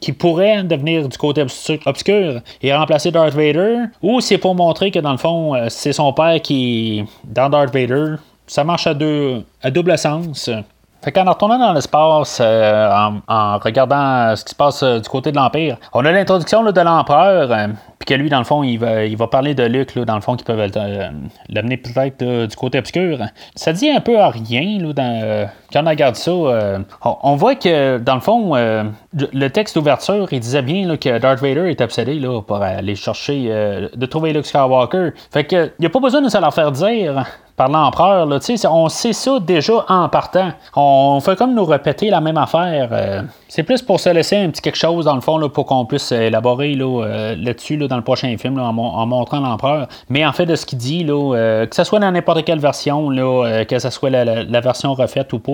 [0.00, 1.44] qui pourrait devenir du côté
[1.86, 6.12] obscur et remplacer Darth Vader ou c'est pour montrer que dans le fond c'est son
[6.12, 8.16] père qui dans Darth Vader.
[8.46, 10.50] Ça marche à deux à double sens.
[11.02, 15.32] Fait qu'en retournant dans l'espace, euh, en, regardant ce qui se passe euh, du côté
[15.32, 17.66] de l'Empire, on a l'introduction de l'Empereur, euh,
[18.02, 20.20] puis que lui, dans le fond, il va, il va parler de Luc, dans le
[20.20, 20.72] fond, qui peuvent
[21.48, 23.18] l'amener peut-être du côté obscur.
[23.54, 26.32] Ça dit un peu à rien, là, dans, quand on regarde ça.
[27.04, 31.70] On, voit que, dans le fond, le texte d'ouverture, il disait bien que Darth Vader
[31.70, 33.44] est obsédé là, pour aller chercher,
[33.94, 35.10] de trouver Luke Skywalker.
[35.30, 37.24] Fait que, il n'y a pas besoin de se leur faire dire
[37.56, 38.26] par l'empereur.
[38.68, 40.50] On sait ça déjà en partant.
[40.74, 43.24] On fait comme nous répéter la même affaire.
[43.52, 45.66] Euh, c'est plus pour se laisser un petit quelque chose dans le fond là, pour
[45.66, 48.72] qu'on puisse élaborer là, euh, là-dessus dans le prochain film en,
[49.06, 49.88] montrant l'empereur.
[50.08, 52.58] Mais en fait de ce qu'il dit, là, euh, que ce soit dans n'importe quelle
[52.58, 55.52] version, là, que ce soit la, version refaite ou pas,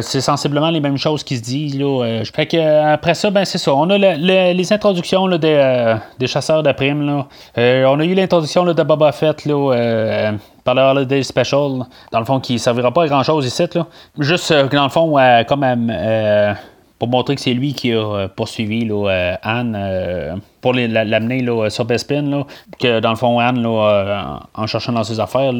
[0.00, 1.78] c'est sensiblement les mêmes choses qui se disent.
[1.78, 3.74] Là, fait que après ça, ben c'est ça.
[3.74, 7.24] On a les introductions des, des, chasseurs de primes.
[7.56, 9.44] on a eu l'introduction de Boba Fett.
[9.44, 10.32] Là,
[10.66, 13.64] par le Holiday Special, dans le fond, qui servira pas à grand chose ici.
[13.74, 13.86] Là.
[14.18, 16.52] Juste, euh, dans le fond, euh, comme euh,
[16.98, 22.44] pour montrer que c'est lui qui a poursuivi là, Anne pour l'amener sur Bespin.
[22.78, 25.52] que dans le fond, Anne, en cherchant dans ses affaires,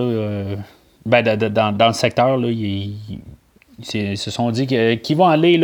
[1.04, 2.94] ben, dans, le secteur, ils,
[3.82, 5.60] se sont dit qu'ils vont aller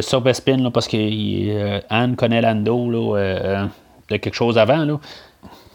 [0.00, 3.16] sur Bespin parce que Anne connaît Lando
[4.08, 4.98] de quelque chose avant.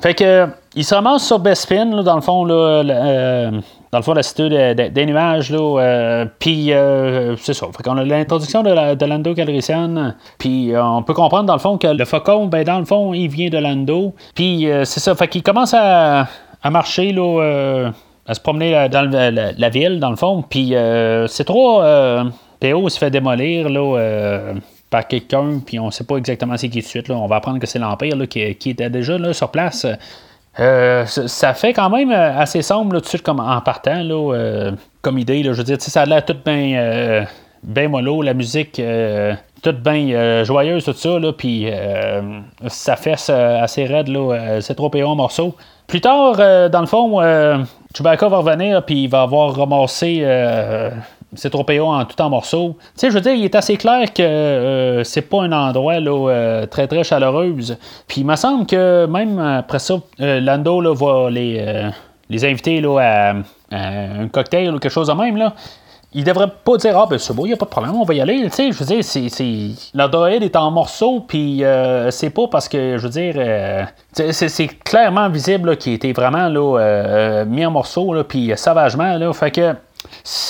[0.02, 3.52] Fait que il se ramasse sur Bespin, dans le fond, là, euh,
[3.92, 7.68] dans le fond, la cité des nuages, là, euh, puis euh, c'est ça.
[7.76, 11.88] Fait qu'on a l'introduction de, Lando Calrissian, puis on peut comprendre, dans le fond, que
[11.88, 15.14] le faucon, ben, dans le fond, il vient de Lando, puis c'est ça.
[15.16, 16.28] Fait qu'il commence à,
[16.70, 17.92] marcher, là,
[18.26, 20.74] à se promener dans la, ville, dans le fond, puis
[21.28, 21.82] c'est trop...
[22.62, 24.54] Théo se fait démolir, là
[24.92, 27.08] par quelqu'un, puis on sait pas exactement c'est qui de suite.
[27.08, 27.16] Là.
[27.16, 29.88] On va apprendre que c'est l'Empire qui, qui, était déjà là, sur place.
[30.60, 34.04] Euh, ça fait quand même euh, assez sombre là, tout de suite comme en partant
[34.04, 35.44] là, euh, comme idée.
[35.44, 37.26] Je veux dire, ça a l'air tout bien
[37.64, 38.82] ben mollo, la musique
[39.62, 41.68] toute bien joyeuse, tout ça, puis
[42.68, 44.10] ça fait assez raide,
[44.62, 45.56] c'est trop en morceaux.
[45.88, 46.38] Plus tard,
[46.70, 47.20] dans le fond,
[47.96, 50.26] Chewbacca va revenir, puis il va avoir ramassé
[51.34, 52.78] c'est trop en tout en morceaux.
[52.80, 56.00] Tu sais, je veux dire, il est assez clair que euh, c'est pas un endroit
[56.00, 57.78] là, euh, très très chaleureuse.
[58.08, 61.90] Puis il me semble que même après ça, euh, Lando va les,
[62.30, 63.34] les inviter là,
[63.72, 65.38] à, un cocktail ou quelque chose de même.
[65.38, 65.54] Là.
[66.14, 68.14] Il devrait pas dire Ah, ben c'est beau, il a pas de problème, on va
[68.14, 68.44] y aller.
[68.44, 70.10] Tu sais, je veux dire, c'est, la
[70.42, 71.64] est en morceaux, puis
[72.10, 77.66] c'est pas parce que, je veux dire, c'est, clairement visible qu'il était vraiment là, mis
[77.66, 79.18] en morceaux, puis sauvagement.
[79.18, 79.74] Là, fait que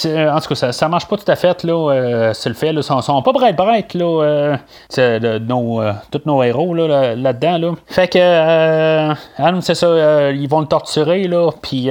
[0.06, 2.82] en tout cas, ça, ça marche pas tout à fait, là, c'est le fait, là,
[2.82, 4.58] sont, sont pas bright bright, là,
[4.98, 7.72] de, nos, tous nos héros, là, là-dedans, là.
[7.88, 11.90] Fait que, c'est ça, ils vont le torturer, là, puis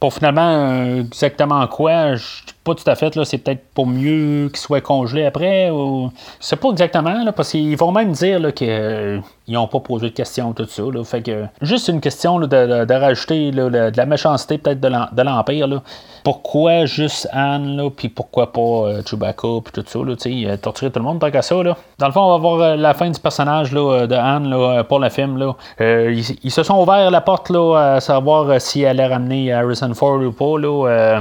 [0.00, 3.14] pour finalement exactement quoi, je pas tout à fait.
[3.14, 5.70] Là, c'est peut-être pour mieux qu'il soit congelé après.
[5.70, 6.10] Ou...
[6.40, 10.14] C'est pas exactement, là, parce qu'ils vont même dire qu'ils euh, n'ont pas posé de
[10.14, 10.82] questions, tout ça.
[10.82, 15.80] Là, fait que juste une question de, rajouter de la méchanceté peut-être de l'Empire.
[16.24, 20.90] Pourquoi juste Anne, là, puis pourquoi pas euh, Chewbacca, puis tout ça, là, sais torturer
[20.90, 21.62] tout le monde tant qu'à ça.
[21.62, 21.76] Là.
[21.98, 24.82] Dans le fond, on va voir euh, la fin du personnage là, de Anne là,
[24.82, 25.38] pour le film.
[25.38, 25.54] Là.
[25.78, 30.18] Ils, se sont ouverts la porte là, à savoir si elle allait ramener Harrison Ford
[30.20, 30.58] ou pas.
[30.58, 31.20] Là,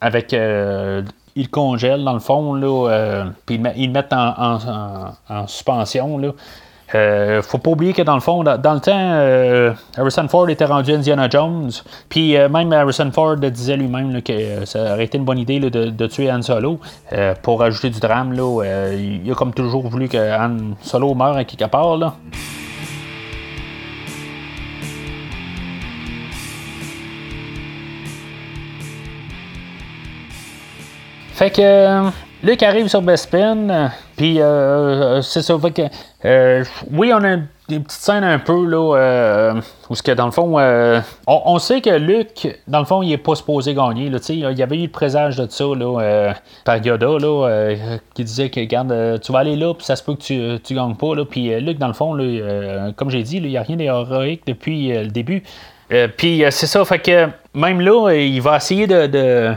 [0.00, 1.02] avec euh,
[1.34, 6.18] ils congèlent dans le fond, là, euh, puis ils le mettent en, suspension.
[6.18, 6.28] Là.
[6.94, 10.92] Euh, faut pas oublier que dans le fond, dans, le temps, Harrison Ford était rendu
[10.92, 11.70] Indiana Jones.
[12.08, 16.30] Puis même Harrison Ford disait lui-même que ça aurait été une bonne idée de, tuer
[16.32, 16.80] Han Solo
[17.42, 18.32] pour ajouter du drame.
[18.32, 21.96] Là, il a comme toujours voulu que Han Solo meure à quelque part.
[21.96, 22.14] Là.
[31.36, 32.08] Fait que euh,
[32.42, 35.54] Luc arrive sur Bespin, euh, puis euh, c'est ça.
[35.58, 39.52] Fait que, oui, on a une, petite scène un peu là,
[39.90, 40.56] où ce que dans le fond,
[41.26, 44.08] on, sait que Luc, dans le fond, il est pas supposé gagner.
[44.08, 46.32] Là, il y avait eu le présage de ça là,
[46.64, 47.74] par Yoda là,
[48.14, 50.74] qui disait que regarde, tu vas aller là, puis ça se peut que tu, tu
[50.74, 51.14] gagnes pas.
[51.14, 54.44] Là, puis Luc, dans le fond, là, comme j'ai dit, il n'y a rien d'héroïque
[54.46, 55.42] depuis le début.
[56.16, 59.54] puis c'est ça, fait que même là, il va essayer de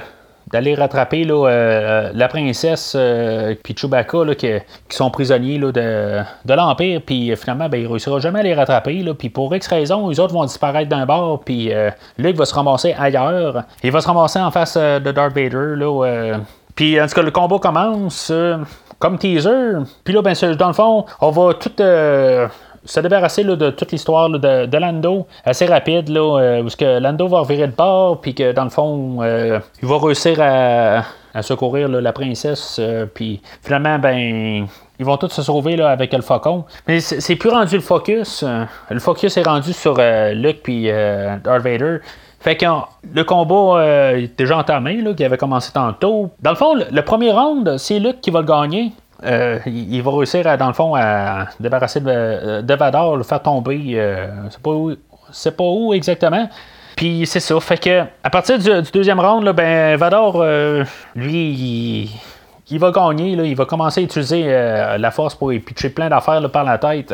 [0.51, 4.47] d'aller rattraper là, euh, la princesse euh, Chewbacca qui,
[4.89, 9.05] sont prisonniers de, l'Empire, puis finalement, ben, il réussira jamais à les rattraper.
[9.17, 12.53] Puis pour X raison, les autres vont disparaître d'un bord, puis euh, Luke va se
[12.53, 13.63] ramasser ailleurs.
[13.83, 15.75] Il va se ramasser en face de Darth Vader.
[15.75, 16.39] Là,
[16.75, 18.31] puis en tout cas, le combat commence
[18.97, 19.73] comme teaser.
[20.03, 21.71] Puis là, ben, dans le fond, on va tout
[22.89, 27.27] se débarrasser là, de toute l'histoire de, Lando assez rapide, là, euh, parce que Lando
[27.27, 31.03] va revirer de bord, puis que dans le fond, euh, il va réussir à,
[31.43, 34.67] secourir la princesse, euh, puis finalement, ben.
[35.01, 36.65] Ils vont tous se sauver là, avec le faucon.
[36.85, 38.43] Mais c'est plus rendu le focus.
[38.89, 39.97] le focus est rendu sur
[40.33, 41.99] Luke puis Darth Vader.
[42.41, 42.65] Fait que
[43.13, 43.81] le combat
[44.17, 46.31] est déjà entamé, là, qui avait commencé tantôt.
[46.41, 48.91] Dans le fond, le, premier round, c'est Luke qui va le gagner.
[49.23, 53.93] Euh, il va réussir, dans le fond, à débarrasser de, de Vador, le faire tomber.
[53.95, 56.49] Euh, c'est pas où, pas où exactement.
[56.95, 57.59] Puis c'est ça.
[57.59, 60.83] Fait que à partir du, deuxième round, ben Vador, euh,
[61.15, 62.09] lui,
[62.69, 63.31] il, va gagner.
[63.31, 67.13] Il va commencer à utiliser la force pour pitcher plein d'affaires par la tête.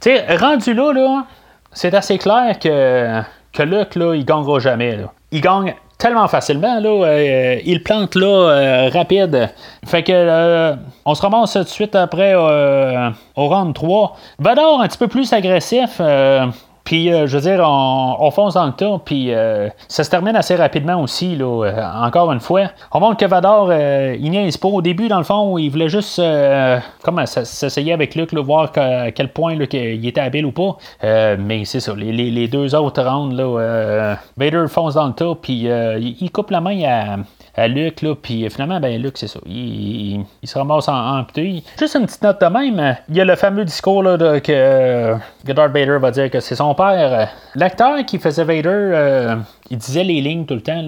[0.00, 1.24] tu sais, rendu là,
[1.72, 3.20] c'est assez clair que,
[3.52, 4.98] que Luke, là, il gagnera jamais.
[5.30, 6.80] Il gagne tellement facilement.
[6.80, 9.50] Là, euh, il plante là euh, rapide.
[9.84, 14.16] Fait que euh, on se ramasse tout de suite après au round 3.
[14.38, 16.00] Vador un petit peu plus agressif.
[16.86, 20.36] Puis, euh, je veux dire, on, fonce dans le tas, puis euh, ça se termine
[20.36, 22.68] assez rapidement aussi, là, euh, encore une fois.
[22.92, 24.68] On montre que Vador, il niaise pas.
[24.68, 26.22] Au début, dans le fond, il voulait juste
[27.02, 30.76] comme s'essayer avec Luke, voir à quel point il était habile ou pas.
[31.02, 36.30] mais c'est ça, les, deux autres rounds, là, Vader fonce dans le tas, puis il,
[36.30, 37.16] coupe la main à
[37.56, 39.40] à Luc, là, puis finalement, ben Luc, c'est ça.
[39.46, 41.64] Il, se ramasse en, petit.
[41.78, 45.16] Juste une petite note de même, il y a le fameux discours là, de, que,
[45.46, 47.28] que, Darth Vader va dire que c'est son père.
[47.54, 49.36] L'acteur qui faisait Vader, euh,
[49.70, 50.82] il disait les lignes tout le temps.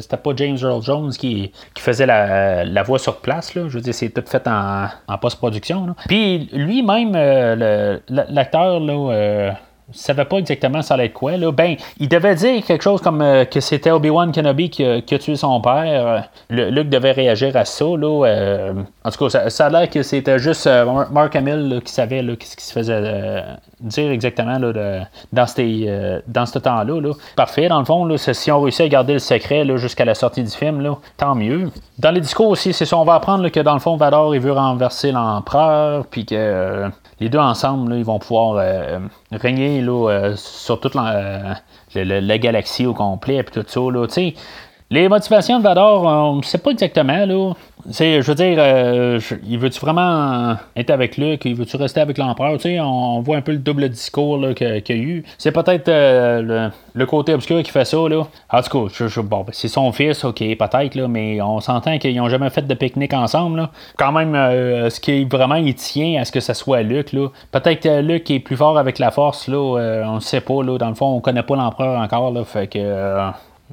[0.00, 3.54] C'était pas James Earl Jones qui, qui faisait la, la, voix sur place.
[3.54, 3.64] Là.
[3.68, 5.94] Je veux dire, c'est tout fait en, en post-production.
[6.08, 9.54] Puis lui-même, euh, l'acteur, là.
[9.88, 11.36] Euh, savait pas exactement ça allait être quoi.
[11.36, 11.50] Là.
[11.52, 15.36] Ben, il devait dire quelque chose comme euh, que c'était Obi-Wan Kenobi qui, a tué
[15.36, 16.28] son père.
[16.50, 17.84] Le, Luke devait réagir à ça.
[17.84, 18.72] Là, euh,
[19.04, 22.56] en tout cas, ça, a l'air que c'était juste euh, Mark Hamill qui savait ce
[22.56, 23.42] qui se faisait
[23.84, 27.00] dire exactement là, dans, dans ce temps-là.
[27.00, 27.12] Là.
[27.36, 30.42] Parfait, dans le fond, là, si on réussit à garder le secret jusqu'à la sortie
[30.42, 31.70] du film, tant mieux.
[31.98, 34.40] Dans les discours aussi, c'est ça, on va apprendre que dans le fond, Vador il
[34.40, 38.98] veut renverser l'empereur, puis que les deux ensemble, ils vont pouvoir euh,
[39.30, 41.56] régner euh, sur toute la,
[41.94, 43.80] la, galaxie au complet, puis tout ça.
[43.80, 44.06] Là,
[44.90, 47.26] les motivations de Vador, on ne sait pas exactement.
[47.26, 47.54] Là
[47.90, 51.44] je veux dire, euh, il veut-tu vraiment être avec Luke?
[51.44, 52.58] Il veut-tu rester avec l'empereur?
[52.58, 55.24] Tu on, voit un peu le double discours qu'il y a eu.
[55.38, 57.96] C'est peut-être euh, le, côté obscur qui fait ça.
[58.08, 58.26] Là.
[58.50, 62.28] En tout cas, bon, c'est son fils, ok, peut-être, là, mais on s'entend qu'ils n'ont
[62.28, 63.68] jamais fait de pique-nique ensemble.
[63.98, 67.12] Quand même, euh, ce qui vraiment il tient à ce que ça soit Luke.
[67.12, 67.28] Là?
[67.52, 69.58] Peut-être que Luke est plus fort avec la force, là,
[70.06, 70.62] on ne sait pas.
[70.62, 70.78] Là.
[70.78, 72.32] Dans le fond, on connaît pas l'empereur encore.
[72.32, 72.78] Là, fait que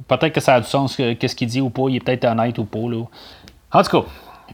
[0.07, 2.57] peut-être que ça a du sens, qu'est-ce qu'il dit ou pas, il est peut-être honnête
[2.57, 2.79] ou pas.
[2.79, 3.03] Là.
[3.73, 4.07] En tout cas,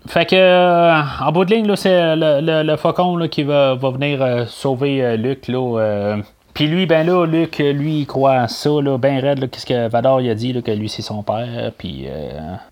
[0.07, 5.47] fait que, en bout de ligne, c'est le, faucon qui va, venir sauver Luc.
[5.47, 6.17] Là,
[6.53, 10.21] puis lui, ben là, Luc, lui, il croit ça, là, ben raide, qu'est-ce que Vador
[10.21, 11.71] il a dit, là, que lui, c'est son père.
[11.77, 12.07] Puis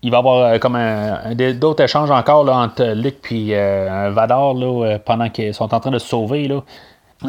[0.02, 3.54] il va y avoir comme un, d'autres échanges encore là, entre Luc et
[4.10, 6.48] Vador là, pendant qu'ils sont en train de se sauver.
[6.48, 6.62] Là.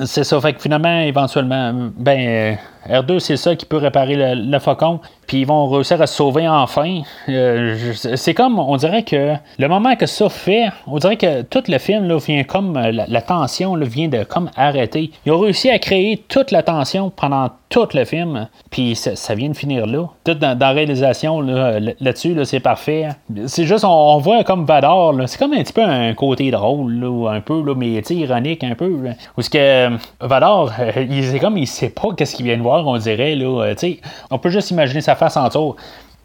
[0.05, 2.57] C'est ça, fait que finalement, éventuellement, ben,
[2.89, 7.01] R2, c'est ça qui peut réparer le, faucon, puis ils vont réussir à sauver enfin.
[7.29, 11.63] Euh, c'est comme, on dirait que le moment que ça fait, on dirait que tout
[11.67, 15.11] le film là, vient comme, euh, la, tension là, vient de comme arrêter.
[15.25, 19.49] Ils ont réussi à créer toute la tension pendant tout le film, puis ça, vient
[19.49, 20.05] de finir là.
[20.23, 23.09] Tout dans, la réalisation là, là-dessus, là, c'est parfait.
[23.47, 27.41] C'est juste, on, voit comme Vador, c'est comme un petit peu un côté drôle, un
[27.41, 28.97] peu, mais ironique un peu.
[29.37, 32.76] Où ce que euh, Vador, c'est comme il sait pas qu'est-ce qu'il vient de voir
[32.85, 33.35] on dirait.
[33.35, 33.93] Là, euh,
[34.29, 35.75] on peut juste imaginer sa face en tour.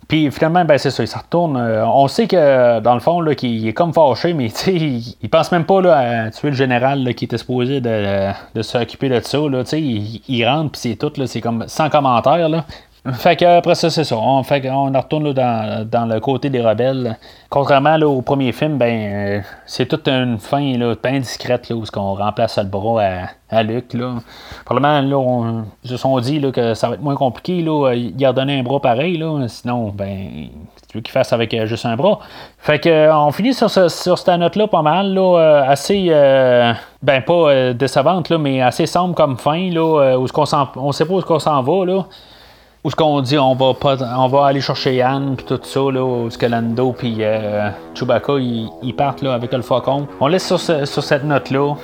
[0.09, 1.57] Puis finalement, ben, c'est ça, il se retourne.
[1.57, 5.51] Euh, on sait que dans le fond, là, est comme fâché, mais il, il pense
[5.53, 9.39] même pas là, à tuer le général qui était supposé de, de s'occuper de ça.
[9.39, 12.49] Là, il, il rentre, puis c'est tout, c'est comme sans commentaire.
[12.49, 12.65] Là.
[13.11, 14.17] Fait que après ça, c'est ça.
[14.17, 17.19] On, fait retourne dans, dans, le côté des rebelles.
[17.51, 21.83] Contrairement au premier film, ben euh, c'est toute une fin là, bien discrète là, où
[21.97, 23.93] on remplace le bras à, à Luc.
[23.95, 24.15] Là.
[24.65, 27.61] Probablement, là, on se sont dit là, que ça va être moins compliqué.
[27.61, 29.19] Là, il a redonné un bras pareil.
[29.19, 30.47] Là, sinon, ben
[30.89, 32.21] tu veux qu'il fasse avec euh, juste un bras.
[32.59, 36.07] Fait que euh, on finit sur, sur cette note-là pas mal, là, assez
[37.03, 40.45] ben pas décevante, là, mais assez sombre comme fin, là, où on,
[40.77, 41.85] on sait pas où on s'en va.
[41.85, 42.05] Là.
[42.85, 45.81] Où ce qu'on dit on va pas on va aller chercher Yann puis tout ça
[45.93, 50.09] là où ce que Lando puis euh, Chewbacca ils, partent là avec le faucon.
[50.19, 51.77] On laisse sur, sur cette note là.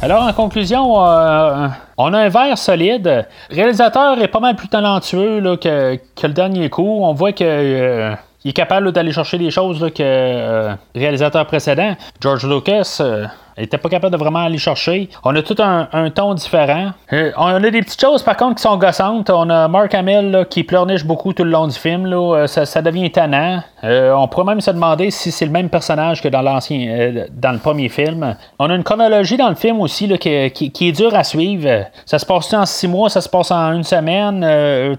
[0.00, 1.66] Alors, en conclusion, euh,
[1.96, 3.26] on a un verre solide.
[3.50, 7.00] Le réalisateur est pas mal plus talentueux là, que, que, le dernier coup.
[7.02, 8.14] On voit que euh,
[8.48, 13.26] il est capable d'aller chercher des choses que euh, réalisateur précédent, George Lucas, euh,
[13.58, 15.08] il était pas capable de vraiment aller chercher.
[15.24, 16.90] On a tout un, ton différent.
[17.12, 19.30] Euh, on a des petites choses par contre qui sont gossantes.
[19.30, 22.06] On a Mark Hamill qui pleurniche beaucoup tout le long du film.
[22.06, 22.46] Là.
[22.46, 23.62] Ça, devient étonnant.
[23.82, 27.58] on pourrait même se demander si c'est le même personnage que dans l'ancien, dans le
[27.58, 28.36] premier film.
[28.58, 31.86] On a une chronologie dans le film aussi qui, est dure à suivre.
[32.06, 34.44] Ça se passe en six mois, ça se passe en une semaine?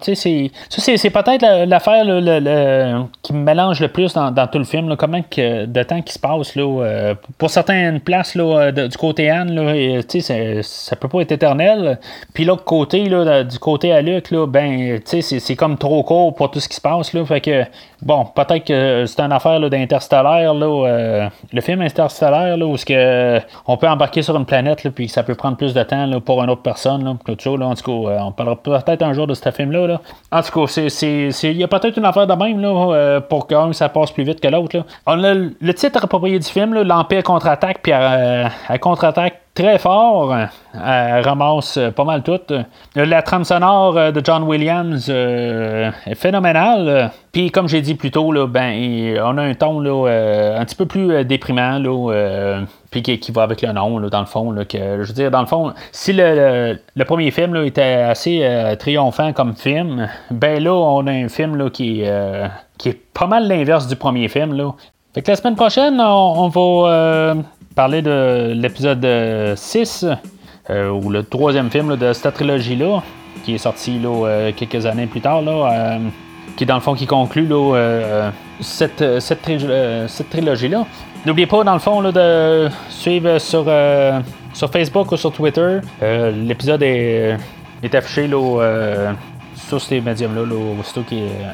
[0.01, 2.03] c'est, c'est, peut-être l'affaire
[3.21, 4.95] qui me mélange le plus dans, tout le film.
[4.97, 6.53] Comment que, de temps qui se passe
[7.37, 10.01] pour certaines places euh, du côté Anne, là,
[10.61, 11.99] ça peut pas être éternel.
[12.33, 16.51] Puis l'autre côté, là, du côté à Luc, là, ben, c'est comme trop court pour
[16.51, 17.13] tout ce qui se passe.
[17.13, 17.63] Là, fait que,
[18.01, 23.77] bon, peut-être que c'est une affaire d'interstellaire, euh, le film interstellaire, là, où que, on
[23.77, 26.43] peut embarquer sur une planète, là, puis ça peut prendre plus de temps là, pour
[26.43, 27.03] une autre personne.
[27.03, 29.87] Là, ça, là, en tout cas, euh, on parlera peut-être un jour de ce film-là.
[29.87, 30.01] Là.
[30.31, 33.89] En tout cas, il y a peut-être une affaire de même là, pour que ça
[33.89, 34.83] passe plus vite que l'autre.
[35.05, 37.91] On a le titre approprié du film, l'Empire contre-attaque, puis
[38.69, 40.35] elle contre-attaque très fort.
[40.73, 42.39] Elle ramasse pas mal tout.
[42.95, 47.11] La trame sonore de John Williams est phénoménale.
[47.31, 50.75] Puis comme j'ai dit plus tôt, là, ben, on a un ton là, un petit
[50.75, 51.79] peu plus déprimant.
[51.79, 54.51] Là, puis qui, va avec le nom, dans le fond.
[54.51, 58.75] Là, que, je veux dire, dans le fond, si le, premier film là, était assez
[58.79, 62.03] triomphant comme film, ben là, on a un film là, qui,
[62.77, 64.53] qui est pas mal l'inverse du premier film.
[64.53, 64.71] Là.
[65.13, 67.35] Fait que la semaine prochaine, on, va
[67.79, 69.07] parler de l'épisode
[69.55, 70.05] 6,
[70.69, 73.01] euh, ou le troisième film de cette trilogie-là,
[73.45, 75.99] qui est sorti euh, quelques années plus tard, là, euh,
[76.57, 77.47] qui dans le fond qui conclut
[78.59, 79.41] cette, cette,
[80.29, 80.85] trilogie-là.
[81.25, 83.63] N'oubliez pas, dans le fond, là, de suivre sur,
[84.53, 85.79] sur Facebook ou sur Twitter.
[86.01, 87.37] L'épisode est,
[87.81, 88.29] est affiché
[89.55, 90.41] sur ces médiums-là,
[90.81, 91.45] aussitôt qui est,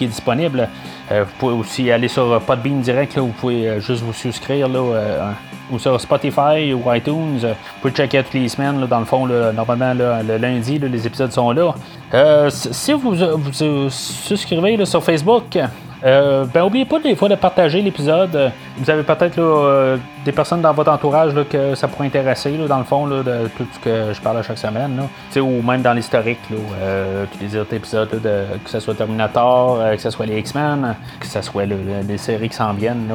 [0.00, 0.66] qui est disponible.
[1.10, 5.34] vous pouvez aussi aller sur Podbean direct, là, vous pouvez juste vous souscrire là,
[5.70, 7.38] ou sur Spotify ou iTunes.
[7.38, 8.86] Vous pouvez checker toutes les semaines.
[8.86, 11.74] dans le fond, normalement, le lundi, les épisodes sont là.
[12.14, 15.58] Euh, si vous vous, souscrivez sur Facebook,
[16.04, 18.52] euh, ben, oubliez pas des fois de partager l'épisode.
[18.78, 22.84] Vous avez peut-être euh, des personnes dans votre entourage que ça pourrait intéresser, dans le
[22.84, 23.22] fond, de
[23.56, 25.02] tout ce que je parle chaque semaine.
[25.36, 30.26] Ou même dans l'historique, tous les autres épisodes, que ce soit Terminator, que ce soit
[30.26, 33.08] les X-Men, que ce soit les séries qui s'en viennent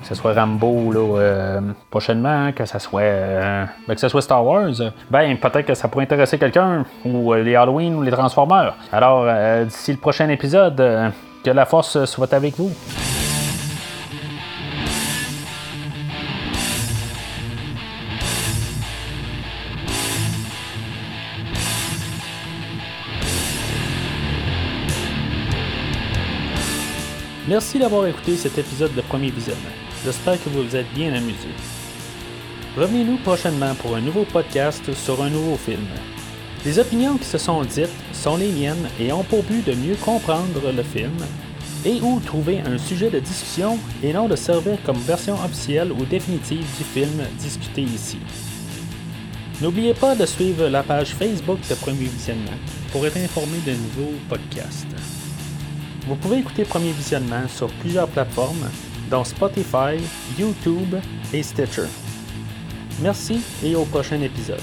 [0.00, 1.60] que ce soit Rambo là, euh,
[1.90, 4.72] prochainement, que ce soit euh, ben, que ce soit Star Wars,
[5.10, 8.74] ben peut-être que ça pourrait intéresser quelqu'un, ou euh, les Halloween ou les Transformers.
[8.92, 9.26] Alors,
[9.64, 11.12] d'ici le prochain épisode,
[11.48, 12.70] que la force soit avec vous.
[27.48, 29.62] Merci d'avoir écouté cet épisode de Premier Visionnement.
[30.04, 31.48] J'espère que vous vous êtes bien amusés.
[32.76, 35.86] Revenez-nous prochainement pour un nouveau podcast sur un nouveau film.
[36.64, 39.94] Les opinions qui se sont dites sont les miennes et ont pour but de mieux
[39.94, 41.16] comprendre le film
[41.88, 46.04] et ou trouver un sujet de discussion et non de servir comme version officielle ou
[46.04, 48.18] définitive du film discuté ici.
[49.62, 52.58] N'oubliez pas de suivre la page Facebook de Premier Visionnement
[52.92, 54.86] pour être informé de nouveaux podcasts.
[56.06, 58.68] Vous pouvez écouter Premier Visionnement sur plusieurs plateformes,
[59.10, 59.96] dont Spotify,
[60.38, 60.94] YouTube
[61.32, 61.88] et Stitcher.
[63.00, 64.60] Merci et au prochain épisode.